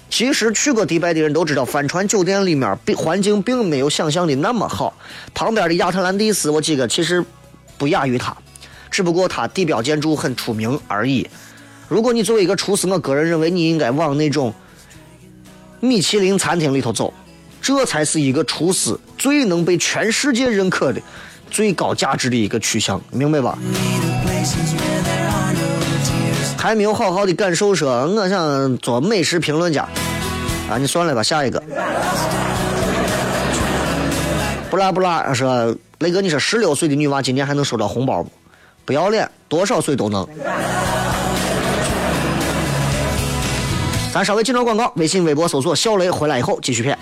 [0.08, 4.94] 其实去过迪拜的人都知道，帆船酒店里面并环境并没有想象的那么好。
[5.34, 7.22] 旁边的亚特兰蒂斯，我记得其实
[7.76, 8.34] 不亚于它，
[8.90, 11.28] 只不过它地标建筑很出名而已。
[11.88, 14.54] 如果你作为一个厨师，我个人认为你应该往那种
[15.80, 17.12] 米其林餐厅里头走，
[17.60, 21.02] 这才是一个厨师最能被全世界认可的
[21.50, 23.58] 最高价值的一个取向，明白吧？
[26.66, 29.86] 还没有好好的感受说，我想做美食评论家
[30.68, 30.76] 啊！
[30.76, 31.62] 你算了吧，下一个。
[34.68, 38.30] 不拉不拉说，雷哥，你说十六岁的女娃今年还能收到红包不？
[38.84, 40.26] 不要脸，多少岁都能。
[44.12, 46.98] 咱稍微进段广告，微信、微博搜索“小雷”，回来以后继续骗。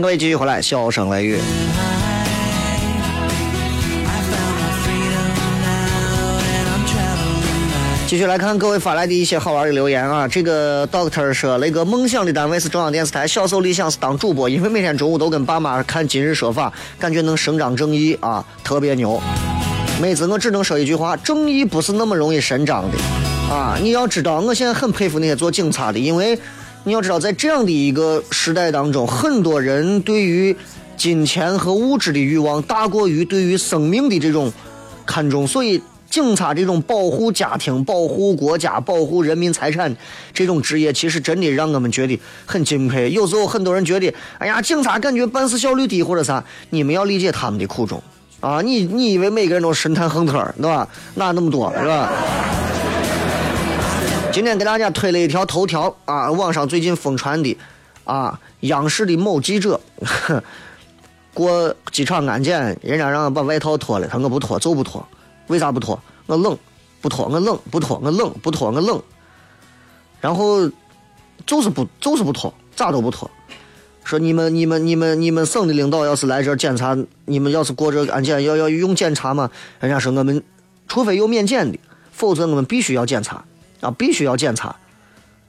[0.00, 1.38] 各位继续回来，笑声雷雨。
[8.06, 10.26] 继续来看各位发来的一些好玩的留言啊！
[10.26, 19.20] 这个 Doctor 说，雷哥梦想的单位是中央电视台，小时候理想是当主播，因为每天中午都跟爸妈看《今日说法》，感觉能伸张正义啊，特别牛。
[20.00, 22.98] 妹子，我只能说一句话：正义不是那么容易伸张的
[23.54, 23.76] 啊！
[23.80, 26.38] 你要知道，我现在很佩服那些做警察的，因为。
[26.90, 30.56] 你要知道，在这样的一个时代当中，很多人对于
[30.96, 34.52] 金钱和物质的欲望大过于对于生命的这种
[35.06, 35.80] 看重，所以
[36.10, 39.96] 警察这种保护家庭、保护国家、保护人民财产
[40.34, 43.08] 这种职业，其实真的让我们觉得很敬佩。
[43.12, 48.02] 有时候很多人觉得，哎呀，警察感觉办事效率低或者啥，你们要理解他们的苦衷
[48.40, 48.60] 啊！
[48.60, 50.88] 你你以为每个人都神探亨特，对吧？
[51.14, 52.10] 哪那么多，是吧？
[54.32, 57.56] 今天给大家推了一条头条啊，网上最近疯传的
[58.04, 59.80] 啊，央视的某记者
[61.34, 65.04] 过机场安检，人家让把外套脱了，他我不脱就不脱，
[65.48, 66.00] 为啥不脱？
[66.26, 66.56] 我冷，
[67.00, 69.02] 不脱我冷，不脱我冷，不脱我冷，
[70.20, 70.70] 然后
[71.44, 73.28] 就是不就是不脱，咋都不脱。
[74.04, 79.50] 说你们你们你们你们省的领导要是来这儿检查，你们要是过这个安检要要用检查吗？
[79.80, 80.40] 人家说我们
[80.86, 81.78] 除非有免检的，
[82.12, 83.44] 否则我们必须要检查。
[83.80, 84.74] 啊，必须要检查，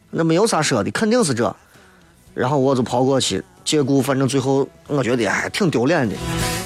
[0.09, 1.55] 那没有啥说的，肯定是这。
[2.33, 6.15] 然后我就跑过去，结果反正最后我觉得还挺丢脸的。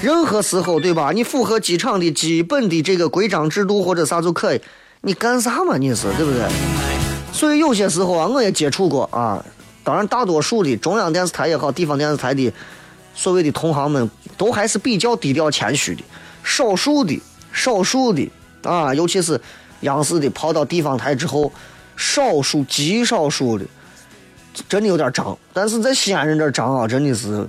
[0.00, 1.10] 任何时候，对吧？
[1.10, 4.60] 你符合机场的基本的这个规章制度或者啥就可以。
[5.00, 5.76] 你干啥嘛？
[5.76, 6.48] 你是对不对？
[7.32, 9.44] 所以有些时候啊，我也接触过啊。
[9.82, 12.52] 当然，大多数的中央电视台也好，地方电视台的
[13.14, 16.04] 所谓的同行们，都还是比较低调谦虚的。
[16.44, 17.20] 少数的，
[17.52, 18.30] 少数的
[18.62, 19.40] 啊，尤其是。
[19.80, 21.52] 央视的跑到地方台之后，
[21.96, 23.64] 少数极少数的，
[24.68, 25.36] 真的有点涨。
[25.52, 27.46] 但是在西安人这涨啊，真的是，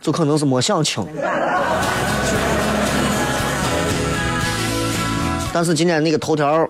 [0.00, 1.06] 就可能是没想清。
[5.52, 6.68] 但是今天那个头条，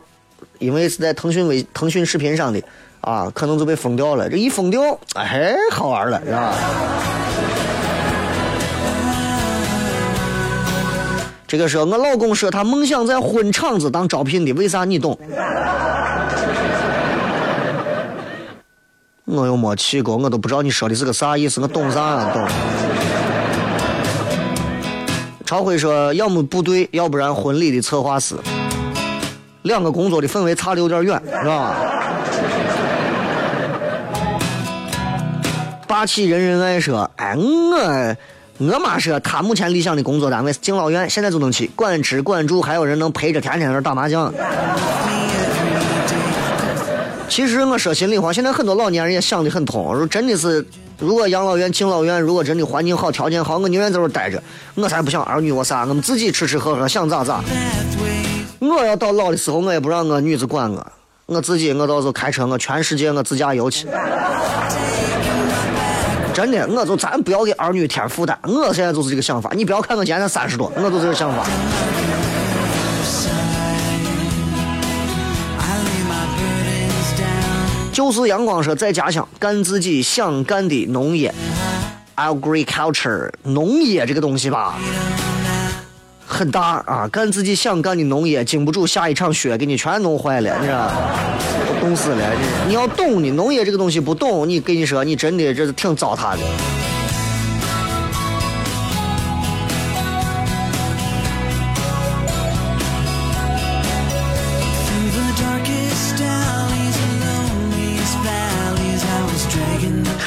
[0.58, 2.62] 因为是在腾讯微、腾讯视频上的
[3.00, 4.28] 啊，可能就被封掉了。
[4.30, 4.80] 这一封掉，
[5.14, 6.54] 哎，好玩了，是吧？
[11.56, 15.18] 这个说，我老公说他梦想在婚场子当招聘的，为啥你懂？
[19.24, 22.02] 我又没去过，我都不知道你说的是个啥意思，我懂啥？
[22.02, 22.46] 啊懂。
[25.46, 28.34] 朝辉说，要么部队，要不然婚礼的策划师，
[29.62, 31.74] 两个工作的氛围差的有点远，是吧？
[35.88, 38.14] 霸气人人爱说，哎我。
[38.58, 44.32] 我妈说，她目前理想的工作单位是敬老院，现在就能去管吃管住，还有人能陪着，天天在那打麻将。
[47.28, 50.64] 其实我说心里话，现在很多老年人也想得很通，说真的是，
[50.98, 54.42] 如果养老院、敬老院，如果真的环境好、条件好，我宁愿在这待着，
[54.74, 57.42] 我才不想儿女我啥，我们自己吃吃喝喝，想咋咋。
[58.58, 60.86] 我要到老的时候，我也不让我女子管我，
[61.26, 63.86] 我自己我到时候开车，我全世界我自驾游去。
[66.36, 68.38] 真的，我就咱不要给儿女添负担。
[68.42, 69.50] 我现在就是这个想法。
[69.54, 71.46] 你不要看我今年才三十多，我就这个想法。
[77.90, 81.34] 就是阳光说，在家乡干自己想干的农业
[82.16, 84.74] ，agriculture 农业这个东西吧，
[86.26, 90.92] 很大啊，干自己想干的农业，经不住下一场雪给你全弄坏了，你知道？
[91.86, 92.32] 冻死了！
[92.66, 96.42] 你要懂的，农业这个东西不懂，你跟你说，你真的这是挺糟蹋的。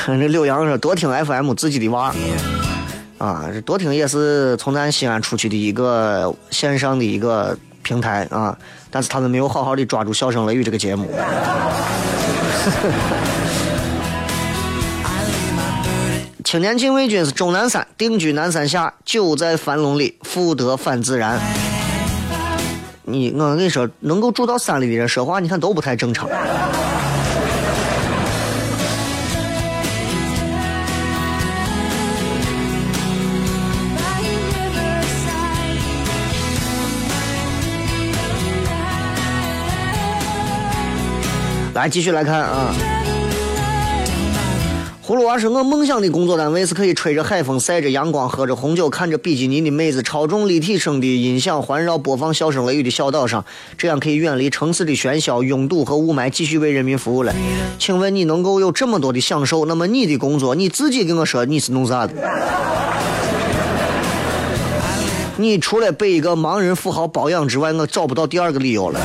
[0.08, 2.16] 这柳 阳说多听 FM 自己的娃
[3.18, 8.58] 啊，这多听也是从咱西安出去的一个线上的一个平台啊，
[8.92, 11.10] 但是他们没有好好的抓住《笑声雷雨》这个节目。
[16.44, 21.40] 青年近卫军是终南山，定居南山下，久在樊笼里，复得返自然。
[23.04, 26.28] 你我跟你说，能够住到山里的人说话，你看都不太正常。
[41.80, 42.76] 来继续来看啊！
[45.02, 53.46] 葫芦娃是我梦想的工作单位，是可以吹着海风、晒着阳光、喝着红酒、看着比基尼的妹子、超重立体声的音响环绕播放笑声雷雨的小岛上，
[53.78, 57.34] 这样可以远离城市的喧嚣、拥堵和雾霾，继续为人民服务了。
[57.80, 62.14] 请问你能够有这么多的享受，那么你的工作你自己跟我说你是弄啥的？
[65.38, 69.00] 你除了被一个盲人富豪包养之外，我找不到第二个理由了。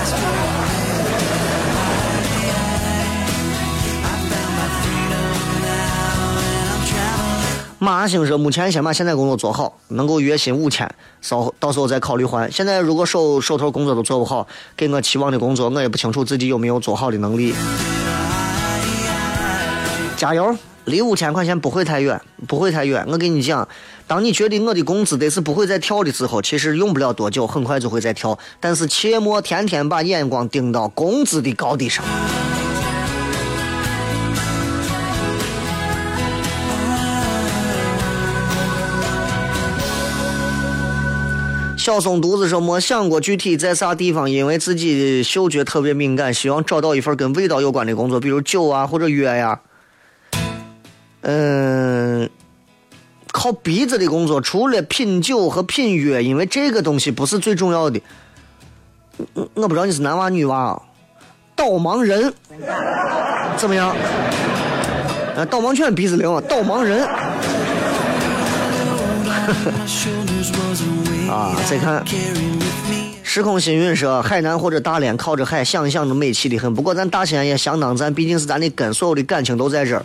[7.84, 12.50] 马兴说：“目前先把现在工作做好，能够月薪五千，稍到时候再考虑换。
[12.50, 17.54] 现在如果手手头工作都做不好，给我期望的工作，我也不清楚自己有没有做好的能力。
[20.16, 20.56] 加油，
[20.86, 22.18] 离五千块钱不会太远，
[22.48, 23.04] 不会太远。
[23.06, 23.68] 我跟你讲，
[24.06, 28.38] 当你觉得我的工资得是不会再跳的时候，其实用不了多久，很快就会再跳。
[28.60, 32.02] 但是切莫天天把眼光盯到工资的高低上。”
[41.84, 49.60] 小松犊子说：“没想过具体在啥地方，因为自己的嗅觉特别敏感，希望找到一份跟味道有关的工作，比如酒啊或者药呀。
[51.20, 52.30] 嗯，
[53.30, 58.00] 靠鼻子的工作，除了品酒和品药，因为这个东西不是最重要的。
[59.52, 60.80] 我不知道你是男娃女娃，
[61.54, 62.32] 导盲人
[63.58, 63.94] 怎么样？
[65.50, 67.06] 导盲犬鼻子灵，导盲人。”
[71.30, 71.54] 啊！
[71.68, 72.04] 再看，
[73.22, 76.72] 时空星云说，海南或者大连靠着海，想一想都美气的很。
[76.74, 80.04] 不过咱大西安也相当赞，毕竟是咱的根，所有的感情都在这儿。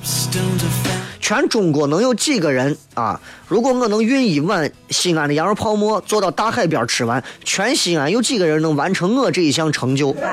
[1.20, 3.20] 全中国能有几个人啊？
[3.48, 10.16] 如果我能运一碗西安的羊肉泡馍坐到大海边吃完，全西安有几个人能完成我这一项成就？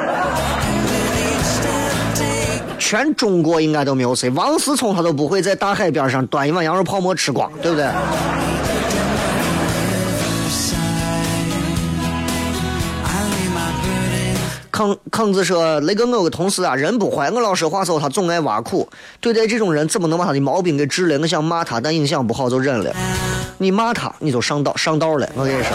[2.79, 4.31] 全中国应该都没有谁。
[4.31, 7.87] 王思聪他都不会在大海边上端一碗羊肉泡馍吃光，对不对？
[14.77, 18.87] 坑坑子说：“那个我有个同事啊，人不坏，我老说话时候他总爱挖苦。
[19.23, 21.19] 对待这种人，怎么能把他的毛病给治了？
[21.19, 22.95] 我想骂他，但影响不好就忍了。
[23.57, 25.27] 你骂他，你就上道上道了。
[25.35, 25.71] 我跟你说，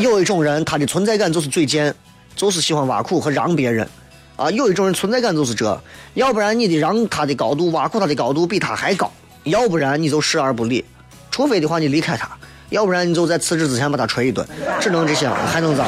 [0.00, 1.94] 有一种人，他的存在感就是嘴贱，
[2.34, 3.88] 就是喜欢挖苦和让别人。
[4.34, 5.80] 啊，有一种人存在感就是这，
[6.14, 9.08] 要不然你的让他的高度挖苦他的高度比他还高，
[9.44, 10.84] 要不然你就视而不理，
[11.30, 12.28] 除非的话你离开他。”
[12.70, 14.46] 要不然你就在辞职之前把他锤一顿，
[14.80, 15.84] 只能这些，还能咋？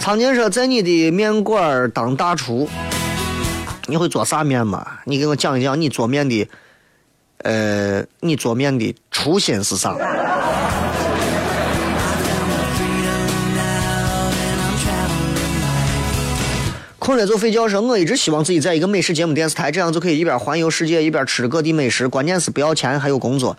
[0.00, 2.68] 常年说在你的面馆当大厨，
[3.86, 4.86] 你会做啥面吗？
[5.04, 6.48] 你给我讲一讲你做面的，
[7.38, 9.96] 呃，你做面的初心是啥？
[17.06, 17.68] 困了就睡觉。
[17.68, 22.08] 说，我一直希望自己在一个美食节目电视台，这样就可以一边环游世界，一边吃各地美食。
[22.08, 23.56] 关键是不要钱，还有工作。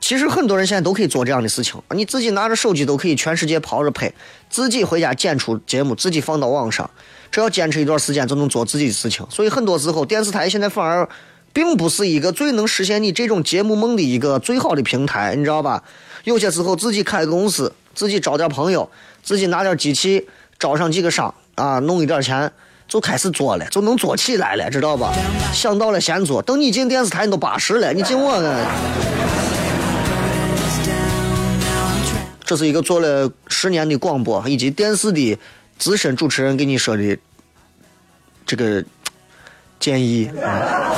[0.00, 4.12] 其实很多人现在都可以做这样的事情，你自己拿着手机都可以全世界跑着拍，
[4.48, 6.90] 自己回家剪出节目，自己放到网上。
[7.30, 9.24] 只要坚持一段时间，就能做自己的事情。
[9.30, 11.08] 所以很多时候，电视台现在反而
[11.52, 15.84] 并不是一个最能实现你这种节目梦的一个最好的平台，你知道吧？
[16.24, 18.90] 有些时候自己开个公司，自己招点朋友，
[19.22, 20.26] 自己拿点机器
[20.58, 22.50] 招上几个商啊，弄一点钱。
[22.90, 25.14] 就开始做了，就能做起来了，知道吧？
[25.54, 28.66] 想到了先做，等你进电视台你都八十了，你进我呢？
[32.44, 35.38] 这是一个做了十年的广播以及电视的
[35.78, 37.16] 资深主持人给你说的
[38.44, 38.84] 这个
[39.78, 40.90] 建议啊。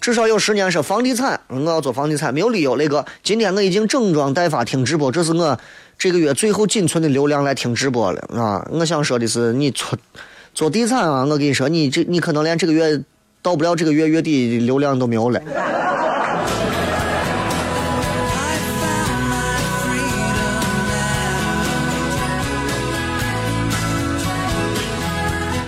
[0.00, 2.76] 至少有十年是房地产，我要做房地产，没有理由。
[2.76, 5.58] 那个，今天我已经整装待发听直播，这是我
[5.96, 8.66] 这个月最后仅存的流量来听直播了啊！
[8.70, 9.98] 我想说的是，你做
[10.52, 13.00] 做地产啊，我跟你说，你这你可能连这个月
[13.40, 15.40] 到不了这个月月底流量都没有了。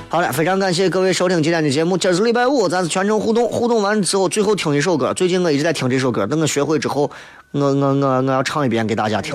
[0.09, 1.99] 好了，非常感谢各位收听今天的节目。
[1.99, 5.13] 今儿是礼拜五，咱是全程互动，互动完之后，最后听一首歌。
[5.15, 7.11] 最近我一直在听这首歌，等我学会之后，
[7.53, 9.35] 我我我我要唱一遍给大家听。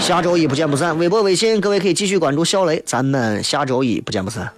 [0.00, 0.98] 下周一不见不散。
[0.98, 4.50] 微博、微信，各位可以继续关注肖雷，咱们下周一不见不散。